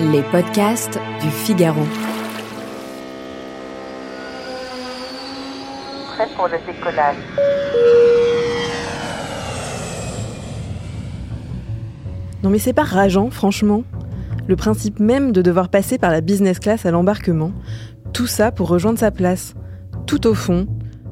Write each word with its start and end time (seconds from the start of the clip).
Les 0.00 0.22
podcasts 0.22 0.98
du 1.20 1.28
Figaro. 1.28 1.82
Prêt 6.14 6.28
pour 6.36 6.48
le 6.48 6.58
décollage. 6.66 7.16
Non 12.42 12.50
mais 12.50 12.58
c'est 12.58 12.72
pas 12.72 12.84
rageant, 12.84 13.30
franchement. 13.30 13.82
Le 14.46 14.56
principe 14.56 14.98
même 14.98 15.32
de 15.32 15.42
devoir 15.42 15.68
passer 15.68 15.98
par 15.98 16.10
la 16.10 16.20
business 16.20 16.58
class 16.58 16.86
à 16.86 16.90
l'embarquement, 16.90 17.52
tout 18.12 18.26
ça 18.26 18.50
pour 18.50 18.68
rejoindre 18.68 18.98
sa 18.98 19.10
place, 19.10 19.54
tout 20.06 20.26
au 20.26 20.34
fond, 20.34 20.66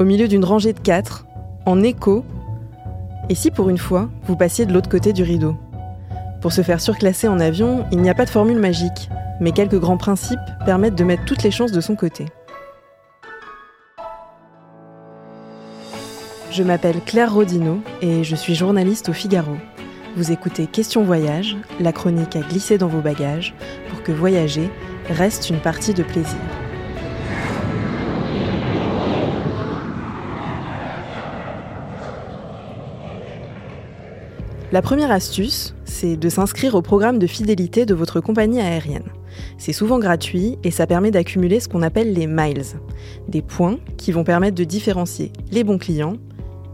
au 0.00 0.04
milieu 0.04 0.28
d'une 0.28 0.44
rangée 0.44 0.72
de 0.72 0.80
quatre, 0.80 1.26
en 1.66 1.82
écho. 1.82 2.24
Et 3.28 3.34
si 3.34 3.50
pour 3.50 3.68
une 3.68 3.78
fois, 3.78 4.08
vous 4.24 4.36
passiez 4.36 4.64
de 4.64 4.72
l'autre 4.72 4.88
côté 4.88 5.12
du 5.12 5.22
rideau? 5.22 5.56
Pour 6.40 6.52
se 6.52 6.62
faire 6.62 6.80
surclasser 6.80 7.26
en 7.26 7.40
avion, 7.40 7.84
il 7.90 7.98
n'y 7.98 8.10
a 8.10 8.14
pas 8.14 8.24
de 8.24 8.30
formule 8.30 8.58
magique, 8.58 9.10
mais 9.40 9.50
quelques 9.50 9.78
grands 9.78 9.96
principes 9.96 10.38
permettent 10.64 10.94
de 10.94 11.02
mettre 11.02 11.24
toutes 11.24 11.42
les 11.42 11.50
chances 11.50 11.72
de 11.72 11.80
son 11.80 11.96
côté. 11.96 12.26
Je 16.52 16.62
m'appelle 16.62 17.00
Claire 17.04 17.34
Rodino 17.34 17.80
et 18.02 18.22
je 18.22 18.36
suis 18.36 18.54
journaliste 18.54 19.08
au 19.08 19.12
Figaro. 19.12 19.56
Vous 20.16 20.30
écoutez 20.30 20.66
Question 20.66 21.02
Voyage, 21.02 21.56
la 21.80 21.92
chronique 21.92 22.36
à 22.36 22.40
glisser 22.40 22.78
dans 22.78 22.88
vos 22.88 23.00
bagages 23.00 23.54
pour 23.90 24.02
que 24.02 24.12
voyager 24.12 24.70
reste 25.08 25.50
une 25.50 25.60
partie 25.60 25.94
de 25.94 26.02
plaisir. 26.04 26.38
La 34.70 34.82
première 34.82 35.10
astuce, 35.10 35.74
c'est 35.98 36.16
de 36.16 36.28
s'inscrire 36.28 36.76
au 36.76 36.82
programme 36.82 37.18
de 37.18 37.26
fidélité 37.26 37.84
de 37.84 37.92
votre 37.92 38.20
compagnie 38.20 38.60
aérienne. 38.60 39.10
C'est 39.58 39.72
souvent 39.72 39.98
gratuit 39.98 40.56
et 40.62 40.70
ça 40.70 40.86
permet 40.86 41.10
d'accumuler 41.10 41.58
ce 41.58 41.66
qu'on 41.66 41.82
appelle 41.82 42.12
les 42.12 42.28
miles, 42.28 42.62
des 43.26 43.42
points 43.42 43.78
qui 43.96 44.12
vont 44.12 44.22
permettre 44.22 44.54
de 44.54 44.62
différencier 44.62 45.32
les 45.50 45.64
bons 45.64 45.78
clients 45.78 46.16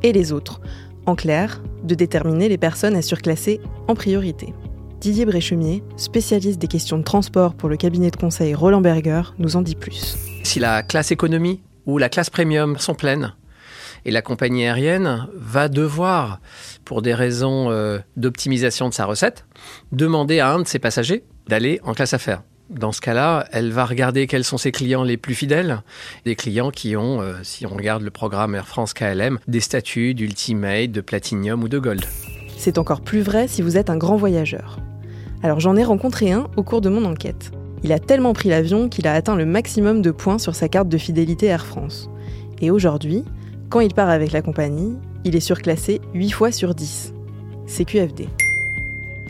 et 0.02 0.12
les 0.12 0.32
autres. 0.32 0.60
En 1.06 1.14
clair, 1.14 1.62
de 1.84 1.94
déterminer 1.94 2.50
les 2.50 2.58
personnes 2.58 2.96
à 2.96 3.02
surclasser 3.02 3.62
en 3.88 3.94
priorité. 3.94 4.52
Didier 5.00 5.24
Bréchemier, 5.24 5.82
spécialiste 5.96 6.60
des 6.60 6.68
questions 6.68 6.98
de 6.98 7.02
transport 7.02 7.54
pour 7.54 7.70
le 7.70 7.78
cabinet 7.78 8.10
de 8.10 8.16
conseil 8.16 8.54
Roland 8.54 8.82
Berger, 8.82 9.22
nous 9.38 9.56
en 9.56 9.62
dit 9.62 9.74
plus. 9.74 10.18
Si 10.42 10.60
la 10.60 10.82
classe 10.82 11.12
économie 11.12 11.62
ou 11.86 11.96
la 11.96 12.10
classe 12.10 12.28
premium 12.28 12.76
sont 12.78 12.94
pleines, 12.94 13.32
et 14.04 14.10
la 14.10 14.22
compagnie 14.22 14.64
aérienne 14.64 15.28
va 15.34 15.68
devoir, 15.68 16.40
pour 16.84 17.02
des 17.02 17.14
raisons 17.14 17.70
euh, 17.70 17.98
d'optimisation 18.16 18.88
de 18.88 18.94
sa 18.94 19.06
recette, 19.06 19.46
demander 19.92 20.40
à 20.40 20.52
un 20.52 20.60
de 20.60 20.66
ses 20.66 20.78
passagers 20.78 21.24
d'aller 21.48 21.80
en 21.84 21.94
classe 21.94 22.14
affaires. 22.14 22.42
Dans 22.70 22.92
ce 22.92 23.02
cas-là, 23.02 23.46
elle 23.52 23.72
va 23.72 23.84
regarder 23.84 24.26
quels 24.26 24.44
sont 24.44 24.56
ses 24.56 24.72
clients 24.72 25.04
les 25.04 25.18
plus 25.18 25.34
fidèles, 25.34 25.82
des 26.24 26.34
clients 26.34 26.70
qui 26.70 26.96
ont, 26.96 27.20
euh, 27.20 27.34
si 27.42 27.66
on 27.66 27.74
regarde 27.74 28.02
le 28.02 28.10
programme 28.10 28.54
Air 28.54 28.66
France 28.66 28.94
KLM, 28.94 29.38
des 29.46 29.60
statuts 29.60 30.14
d'Ultimate, 30.14 30.90
de 30.90 31.00
Platinum 31.02 31.62
ou 31.62 31.68
de 31.68 31.78
Gold. 31.78 32.04
C'est 32.56 32.78
encore 32.78 33.02
plus 33.02 33.20
vrai 33.20 33.48
si 33.48 33.60
vous 33.60 33.76
êtes 33.76 33.90
un 33.90 33.98
grand 33.98 34.16
voyageur. 34.16 34.78
Alors 35.42 35.60
j'en 35.60 35.76
ai 35.76 35.84
rencontré 35.84 36.32
un 36.32 36.48
au 36.56 36.62
cours 36.62 36.80
de 36.80 36.88
mon 36.88 37.04
enquête. 37.04 37.50
Il 37.82 37.92
a 37.92 37.98
tellement 37.98 38.32
pris 38.32 38.48
l'avion 38.48 38.88
qu'il 38.88 39.06
a 39.06 39.12
atteint 39.12 39.36
le 39.36 39.44
maximum 39.44 40.00
de 40.00 40.10
points 40.10 40.38
sur 40.38 40.54
sa 40.54 40.70
carte 40.70 40.88
de 40.88 40.96
fidélité 40.96 41.46
Air 41.46 41.66
France. 41.66 42.08
Et 42.62 42.70
aujourd'hui, 42.70 43.24
quand 43.70 43.80
il 43.80 43.92
part 43.92 44.08
avec 44.08 44.32
la 44.32 44.42
compagnie, 44.42 44.94
il 45.24 45.36
est 45.36 45.40
surclassé 45.40 46.00
8 46.14 46.30
fois 46.30 46.52
sur 46.52 46.74
10. 46.74 47.12
CQFD. 47.66 48.28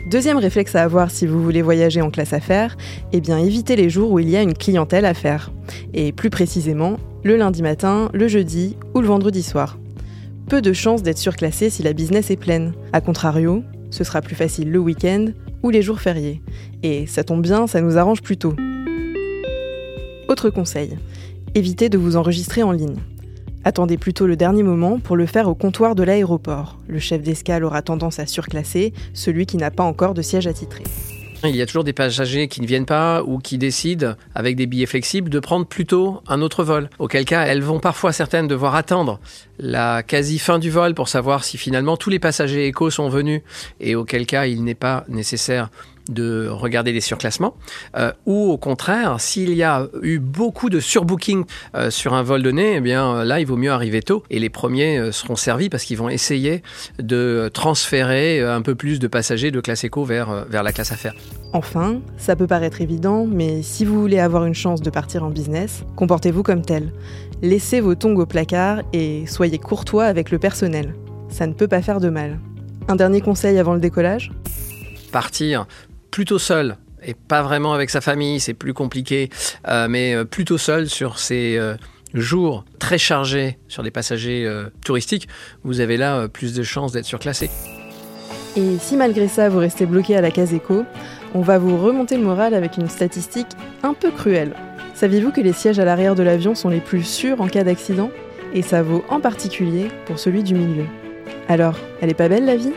Deuxième 0.07 0.37
réflexe 0.37 0.75
à 0.75 0.83
avoir 0.83 1.11
si 1.11 1.27
vous 1.27 1.43
voulez 1.43 1.63
voyager 1.63 2.03
en 2.03 2.11
classe 2.11 2.35
affaires, 2.35 2.77
eh 3.13 3.21
bien 3.21 3.39
évitez 3.39 3.75
les 3.75 3.89
jours 3.89 4.11
où 4.11 4.19
il 4.19 4.29
y 4.29 4.37
a 4.37 4.43
une 4.43 4.55
clientèle 4.55 5.07
à 5.07 5.15
faire. 5.15 5.51
Et 5.95 6.13
plus 6.13 6.31
précisément, 6.31 6.99
le 7.23 7.37
lundi 7.37 7.63
matin, 7.63 8.11
le 8.13 8.29
jeudi 8.29 8.77
ou 8.95 9.01
le 9.01 9.07
vendredi 9.07 9.43
soir. 9.43 9.79
Peu 10.49 10.61
de 10.61 10.75
chances 10.75 11.03
d'être 11.03 11.19
surclassé 11.19 11.71
si 11.71 11.83
la 11.83 11.95
business 11.95 12.31
est 12.31 12.37
pleine. 12.37 12.75
A 12.93 13.01
contrario, 13.01 13.65
ce 13.91 14.05
sera 14.05 14.21
plus 14.21 14.35
facile 14.35 14.71
le 14.71 14.79
week-end 14.79 15.27
ou 15.63 15.71
les 15.71 15.81
jours 15.81 16.01
fériés. 16.01 16.43
Et 16.83 17.07
ça 17.07 17.25
tombe 17.25 17.43
bien, 17.43 17.67
ça 17.67 17.81
nous 17.81 17.97
arrange 17.97 18.21
plutôt. 18.21 18.55
Autre 20.29 20.51
conseil, 20.51 20.99
évitez 21.55 21.89
de 21.89 21.97
vous 21.97 22.17
enregistrer 22.17 22.63
en 22.63 22.73
ligne. 22.73 23.01
Attendez 23.67 23.97
plutôt 23.97 24.27
le 24.27 24.37
dernier 24.37 24.63
moment 24.63 24.99
pour 24.99 25.17
le 25.17 25.25
faire 25.25 25.49
au 25.49 25.55
comptoir 25.55 25.95
de 25.95 26.03
l'aéroport. 26.03 26.79
Le 26.87 26.99
chef 26.99 27.23
d'escale 27.23 27.65
aura 27.65 27.81
tendance 27.81 28.19
à 28.19 28.27
surclasser 28.27 28.93
celui 29.15 29.47
qui 29.47 29.57
n'a 29.57 29.71
pas 29.71 29.85
encore 29.85 30.13
de 30.13 30.21
siège 30.21 30.47
attitré. 30.47 30.85
Il 31.45 31.57
y 31.57 31.63
a 31.63 31.67
toujours 31.67 31.85
des 31.85 31.93
passagers 31.93 32.49
qui 32.49 32.63
ne 32.63 32.67
viennent 32.67 32.87
pas 32.87 33.23
ou 33.23 33.39
qui 33.39 33.59
décident, 33.59 34.15
avec 34.35 34.57
des 34.57 34.67
billets 34.67 34.87
flexibles, 34.87 35.29
de 35.29 35.39
prendre 35.39 35.67
plutôt 35.67 36.21
un 36.27 36.41
autre 36.41 36.65
vol. 36.65 36.89
Auquel 36.99 37.27
cas, 37.27 37.45
elles 37.45 37.63
vont 37.63 37.81
parfois 37.81 38.13
certaines 38.13 38.49
devoir 38.49 38.75
attendre 38.75 39.21
la 39.59 40.03
quasi 40.03 40.39
fin 40.39 40.59
du 40.59 40.71
vol 40.71 40.95
pour 40.95 41.09
savoir 41.09 41.45
si 41.45 41.59
finalement 41.59 41.97
tous 41.97 42.11
les 42.11 42.19
passagers 42.19 42.67
éco 42.67 42.91
sont 42.91 43.09
venus 43.09 43.43
et 43.81 43.95
auquel 43.95 44.25
cas 44.27 44.47
il 44.47 44.65
n'est 44.65 44.75
pas 44.75 45.05
nécessaire 45.09 45.71
de 46.09 46.49
regarder 46.49 46.93
les 46.93 47.01
surclassements, 47.01 47.57
euh, 47.97 48.13
ou 48.27 48.51
au 48.51 48.59
contraire, 48.59 49.21
s'il 49.21 49.55
y 49.55 49.63
a 49.63 49.87
eu 50.03 50.19
beaucoup 50.19 50.71
de 50.71 50.81
surbooking 50.81 51.45
euh, 51.75 51.91
sur 51.91 52.15
un 52.15 52.23
vol 52.23 52.43
donné, 52.43 52.77
eh 52.77 52.81
bien 52.81 53.25
là, 53.25 53.41
il 53.41 53.47
vaut 53.47 53.57
mieux 53.57 53.71
arriver 53.71 54.03
tôt 54.03 54.23
et 54.31 54.39
les 54.39 54.51
premiers 54.51 54.99
euh, 54.99 55.13
seront 55.13 55.37
servis 55.37 55.69
parce 55.69 55.85
qu'ils 55.85 55.99
vont 55.99 56.09
essayer 56.09 56.63
de 56.99 57.51
transférer 57.53 58.41
un 58.43 58.63
peu 58.63 58.75
plus 58.75 58.99
de 58.99 59.07
passagers 59.07 59.51
de 59.51 59.61
classe 59.61 59.85
éco 59.85 60.05
vers, 60.05 60.47
vers 60.49 60.63
la 60.63 60.73
classe 60.73 60.93
affaires. 60.93 61.15
Enfin, 61.53 62.01
ça 62.17 62.37
peut 62.37 62.47
paraître 62.47 62.81
évident, 62.81 63.27
mais 63.27 63.63
si 63.63 63.85
vous 63.85 64.01
voulez 64.01 64.19
avoir 64.19 64.45
une 64.45 64.55
chance 64.55 64.81
de 64.83 64.91
partir 64.91 65.23
en 65.25 65.31
business, 65.31 65.85
comportez-vous 65.97 66.43
comme 66.43 66.63
tel. 66.63 66.93
Laissez 67.43 67.81
vos 67.81 67.95
tongs 67.95 68.17
au 68.17 68.27
placard 68.27 68.83
et 68.93 69.25
soyez 69.27 69.59
courtois 69.59 70.05
avec 70.05 70.31
le 70.31 70.39
personnel. 70.39 70.95
Ça 71.29 71.47
ne 71.47 71.53
peut 71.53 71.69
pas 71.69 71.83
faire 71.83 72.01
de 72.01 72.09
mal. 72.09 72.39
Un 72.89 72.97
dernier 72.97 73.21
conseil 73.21 73.59
avant 73.59 73.75
le 73.75 73.81
décollage? 73.81 74.33
Partir 75.13 75.67
plutôt 76.15 76.39
seul 76.39 76.77
et 77.03 77.13
pas 77.13 77.43
vraiment 77.43 77.75
avec 77.75 77.91
sa 77.91 78.01
famille, 78.01 78.39
c'est 78.39 78.55
plus 78.55 78.73
compliqué, 78.73 79.31
euh, 79.67 79.89
mais 79.89 80.15
euh, 80.15 80.25
plutôt 80.25 80.59
seul 80.59 80.89
sur 80.89 81.19
ces 81.19 81.57
euh, 81.59 81.75
jours 82.15 82.65
très 82.79 82.99
chargés 82.99 83.59
sur 83.67 83.83
des 83.83 83.91
passagers 83.91 84.49
touristiques, 84.85 85.27
vous 85.65 85.81
avez 85.81 85.97
là 85.97 86.29
plus 86.29 86.55
de 86.55 86.63
chances 86.63 86.93
d'être 86.93 87.05
surclassé. 87.05 87.51
Et 88.57 88.79
si 88.79 88.97
malgré 88.97 89.27
ça 89.27 89.49
vous 89.49 89.59
restez 89.59 89.87
bloqué 89.87 90.17
à 90.17 90.21
la 90.21 90.31
case 90.31 90.55
éco, 90.55 90.85
on 91.35 91.41
va 91.41 91.59
vous 91.59 91.77
remonter 91.77 92.17
le 92.17 92.23
moral 92.23 92.55
avec 92.55 92.77
une 92.77 92.89
statistique 92.89 93.49
un 93.83 93.93
peu 93.93 94.13
cruelle. 94.13 94.55
Saviez-vous 94.95 95.33
que 95.33 95.41
les 95.41 95.53
sièges 95.53 95.81
à 95.81 95.85
l'arrière 95.85 96.15
de 96.15 96.23
l'avion 96.23 96.55
sont 96.55 96.69
les 96.69 96.81
plus 96.81 97.03
sûrs 97.03 97.41
en 97.41 97.49
cas 97.49 97.65
d'accident? 97.65 98.13
Et 98.55 98.63
ça 98.63 98.85
vaut 98.85 99.05
en 99.09 99.19
particulier 99.19 99.89
pour 100.07 100.21
celui 100.21 100.45
du 100.45 100.55
milieu. 100.55 100.87
Alors, 101.49 101.75
elle 102.01 102.11
est 102.11 102.15
pas 102.15 102.29
belle 102.29 102.45
la 102.45 102.55
vie? 102.55 102.73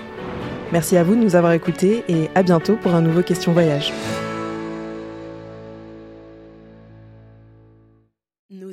Merci 0.72 0.98
à 0.98 1.04
vous 1.04 1.16
de 1.16 1.22
nous 1.22 1.36
avoir 1.36 1.54
écoutés 1.54 2.04
et 2.10 2.30
à 2.36 2.44
bientôt 2.44 2.76
pour 2.76 2.94
un 2.94 3.02
nouveau 3.02 3.22
Question 3.22 3.54
Voyage. 3.54 3.94